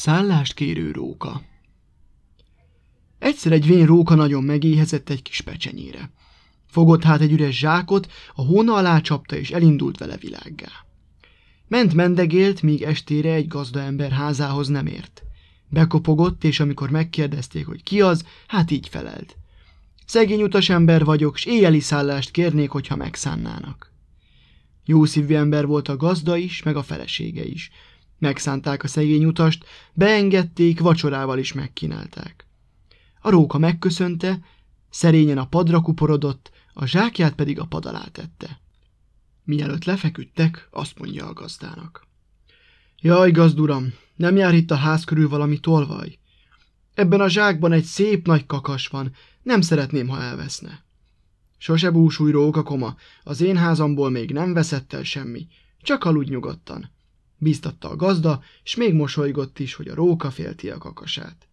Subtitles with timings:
[0.00, 1.42] Szállást kérő róka
[3.18, 6.10] Egyszer egy vén róka nagyon megéhezett egy kis pecsenyére.
[6.66, 10.68] Fogott hát egy üres zsákot, a hóna alá csapta, és elindult vele világgá.
[11.68, 15.22] Ment mendegélt, míg estére egy gazdaember házához nem ért.
[15.68, 19.36] Bekopogott, és amikor megkérdezték, hogy ki az, hát így felelt.
[20.06, 23.92] Szegény utas ember vagyok, s éjjeli szállást kérnék, hogyha megszánnának.
[24.84, 27.70] Jó szívű ember volt a gazda is, meg a felesége is.
[28.20, 32.46] Megszánták a szegény utast, beengedték, vacsorával is megkínálták.
[33.20, 34.40] A róka megköszönte,
[34.90, 38.60] szerényen a padra kuporodott, a zsákját pedig a pad alá tette.
[39.44, 42.06] Mielőtt lefeküdtek, azt mondja a gazdának.
[42.98, 46.18] Jaj, gazduram, nem jár itt a ház körül valami tolvaj?
[46.94, 49.12] Ebben a zsákban egy szép nagy kakas van,
[49.42, 50.84] nem szeretném, ha elveszne.
[51.58, 55.46] Sose búsulj rókakoma, az én házamból még nem veszett el semmi,
[55.82, 56.90] csak aludj nyugodtan.
[57.42, 61.48] Bíztatta a gazda, és még mosolygott is, hogy a róka félti a kakasát.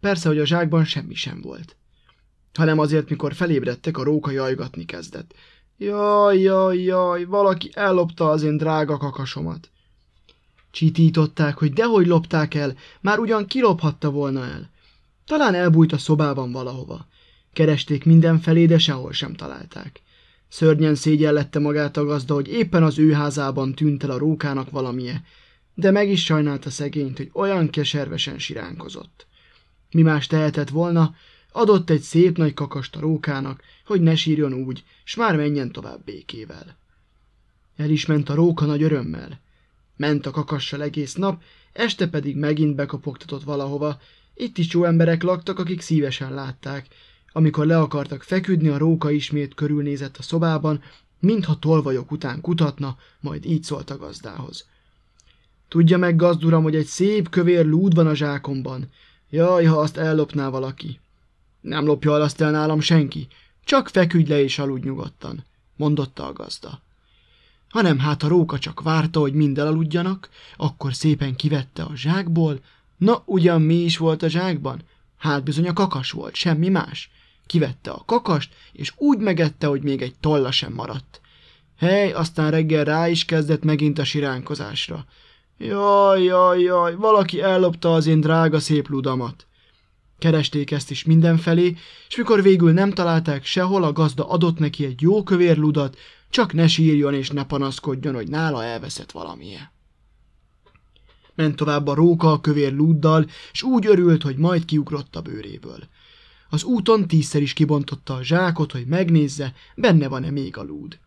[0.00, 1.76] Persze, hogy a zsákban semmi sem volt.
[2.54, 5.34] Hanem azért, mikor felébredtek, a róka jajgatni kezdett.
[5.76, 9.70] Jaj, jaj, jaj, valaki ellopta az én drága kakasomat.
[10.70, 14.70] Csitították, hogy dehogy lopták el, már ugyan kilophatta volna el.
[15.24, 17.06] Talán elbújt a szobában valahova.
[17.52, 20.00] Keresték mindenfelé, de sehol sem találták.
[20.48, 25.22] Szörnyen szégyellette magát a gazda, hogy éppen az ő házában tűnt el a rókának valamie,
[25.74, 29.26] de meg is sajnálta szegényt, hogy olyan keservesen siránkozott.
[29.90, 31.14] Mi más tehetett volna,
[31.52, 36.04] adott egy szép nagy kakast a rókának, hogy ne sírjon úgy, s már menjen tovább
[36.04, 36.76] békével.
[37.76, 39.40] El is ment a róka nagy örömmel.
[39.96, 41.42] Ment a kakassal egész nap,
[41.72, 44.00] este pedig megint bekopogtatott valahova.
[44.34, 46.86] Itt is jó emberek laktak, akik szívesen látták.
[47.32, 50.82] Amikor le akartak feküdni, a róka ismét körülnézett a szobában,
[51.18, 54.66] mintha tolvajok után kutatna, majd így szólt a gazdához.
[55.68, 58.90] Tudja meg, gazduram, hogy egy szép kövér lúd van a zsákomban.
[59.30, 61.00] Jaj, ha azt ellopná valaki.
[61.60, 63.28] Nem lopja el azt el nálam senki,
[63.64, 65.44] csak feküdj le és aludj nyugodtan,
[65.76, 66.80] mondotta a gazda.
[67.68, 72.60] Hanem hát a róka csak várta, hogy mind elaludjanak, akkor szépen kivette a zsákból.
[72.96, 74.82] Na, ugyan mi is volt a zsákban?
[75.26, 77.10] Hát bizony a kakas volt, semmi más.
[77.46, 81.20] Kivette a kakast, és úgy megette, hogy még egy tolla sem maradt.
[81.78, 85.06] Hely, aztán reggel rá is kezdett megint a siránkozásra.
[85.58, 89.46] Jaj, jaj, jaj, valaki ellopta az én drága szép ludamat.
[90.18, 91.76] Keresték ezt is mindenfelé,
[92.08, 95.96] és mikor végül nem találták sehol, a gazda adott neki egy jó kövér ludat,
[96.30, 99.74] csak ne sírjon és ne panaszkodjon, hogy nála elveszett valamilyen.
[101.36, 105.88] Ment tovább a róka kövér lúddal, és úgy örült, hogy majd kiugrott a bőréből.
[106.48, 110.98] Az úton tízszer is kibontotta a zsákot, hogy megnézze, benne van-e még a lúd.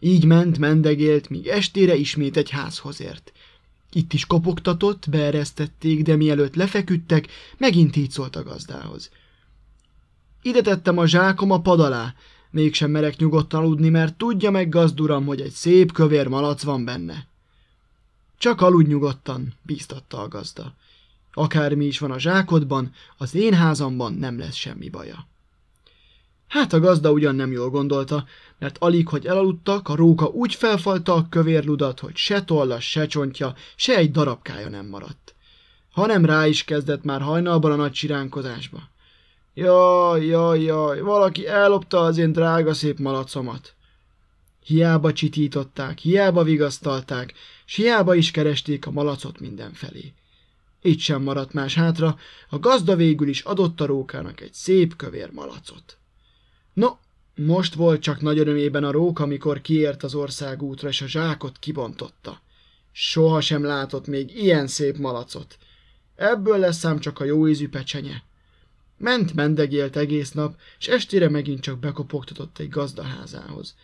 [0.00, 3.32] Így ment, mendegélt, míg estére ismét egy házhoz ért.
[3.92, 9.10] Itt is kopogtatott, beeresztették, de mielőtt lefeküdtek, megint így szólt a gazdához.
[10.42, 12.14] Ide tettem a zsákom a pad alá,
[12.50, 17.26] mégsem merek nyugodtan aludni, mert tudja meg, gazduram, hogy egy szép kövér malac van benne.
[18.44, 20.74] Csak aludj nyugodtan, bíztatta a gazda.
[21.32, 25.26] Akármi is van a zsákodban, az én házamban nem lesz semmi baja.
[26.48, 28.24] Hát a gazda ugyan nem jól gondolta,
[28.58, 33.06] mert alig, hogy elaludtak, a róka úgy felfalta a kövér ludat, hogy se tolla, se
[33.06, 35.34] csontja, se egy darabkája nem maradt.
[35.92, 38.78] Hanem rá is kezdett már hajnalban a nagy siránkozásba.
[39.54, 43.74] Jaj, jaj, jaj, valaki ellopta az én drága szép malacomat.
[44.64, 47.34] Hiába csitították, hiába vigasztalták,
[47.64, 50.12] s hiába is keresték a malacot mindenfelé.
[50.82, 55.30] Itt sem maradt más hátra, a gazda végül is adott a rókának egy szép kövér
[55.30, 55.98] malacot.
[56.72, 56.88] No,
[57.34, 62.42] most volt csak nagy örömében a róka, amikor kiért az országútra, és a zsákot kibontotta.
[62.92, 65.58] Soha sem látott még ilyen szép malacot.
[66.16, 68.22] Ebből lesz ám csak a jó ízű pecsenye.
[68.96, 73.74] Ment mendegélt egész nap, és estére megint csak bekopogtatott egy gazdaházához.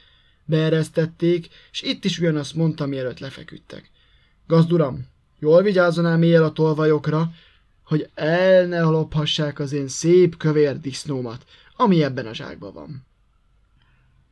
[0.50, 3.90] Beeresztették, és itt is ugyanazt mondta, mielőtt lefeküdtek.
[4.46, 5.06] Gazduram,
[5.38, 7.30] jól vigyázzon éjjel a tolvajokra,
[7.84, 11.44] hogy el ne lophassák az én szép kövér disznómat,
[11.76, 13.06] ami ebben a zsákban van.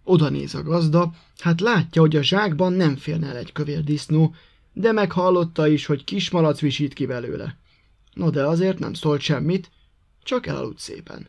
[0.04, 4.34] Oda néz a gazda, hát látja, hogy a zsákban nem félne el egy kövér disznó,
[4.72, 7.56] de meghallotta is, hogy kismalac visít ki belőle.
[8.14, 9.70] No de azért nem szólt semmit,
[10.22, 11.28] csak elaludt szépen.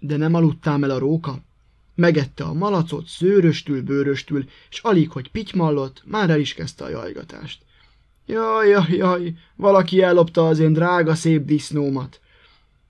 [0.00, 1.42] De nem aludtám el a róka?
[2.00, 7.62] Megette a malacot szőröstül, bőröstül, és alig, hogy pitymallott, már el is kezdte a jajgatást.
[8.26, 12.20] Jaj, jaj, jaj, valaki ellopta az én drága szép disznómat.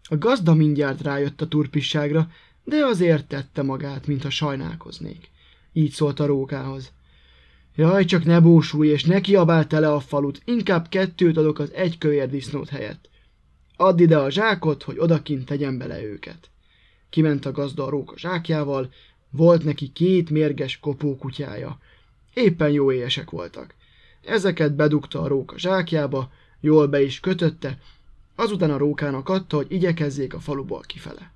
[0.03, 2.31] A gazda mindjárt rájött a turpisságra,
[2.65, 5.31] de azért tette magát, mintha sajnálkoznék.
[5.73, 6.93] Így szólt a rókához.
[7.77, 11.99] Jaj, csak ne búsulj, és ne kiabál tele a falut, inkább kettőt adok az egy
[11.99, 13.09] kövér disznót helyett.
[13.77, 16.51] Add ide a zsákot, hogy odakint tegyen bele őket.
[17.11, 18.93] Kiment a gazda a róka zsákjával,
[19.31, 21.79] volt neki két mérges kopókutyája.
[22.35, 23.75] Éppen jó éjesek voltak.
[24.25, 26.31] Ezeket bedugta a róka zsákjába,
[26.61, 27.79] jól be is kötötte,
[28.35, 31.33] azután a rókának adta, hogy igyekezzék a faluból kifele.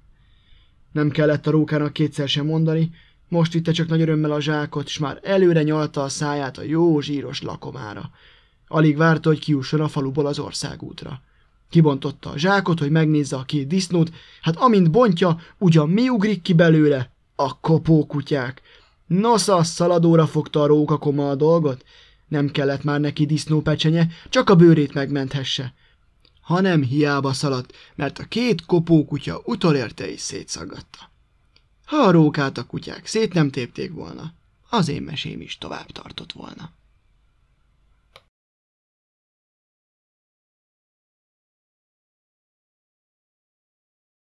[0.92, 2.90] Nem kellett a rókának kétszer sem mondani,
[3.28, 7.00] most vitte csak nagy örömmel a zsákot, és már előre nyalta a száját a jó
[7.00, 8.10] zsíros lakomára.
[8.66, 11.22] Alig várta, hogy kiusson a faluból az országútra.
[11.70, 16.52] Kibontotta a zsákot, hogy megnézze a két disznót, hát amint bontja, ugyan mi ugrik ki
[16.52, 17.12] belőle?
[17.36, 18.62] A kopókutyák.
[19.06, 21.84] Nosza, szaladóra fogta a rókakoma a dolgot.
[22.28, 25.74] Nem kellett már neki disznópecsenye, csak a bőrét megmenthesse.
[26.40, 31.12] Hanem hiába szaladt, mert a két kopókutya utolérte és szétszaggatta.
[31.84, 34.32] Ha a rókát a kutyák szét nem tépték volna,
[34.70, 36.70] az én mesém is tovább tartott volna.